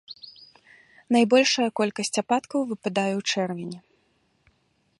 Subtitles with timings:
[1.15, 3.77] Найбольшая колькасць ападкаў выпадае ў чэрвені.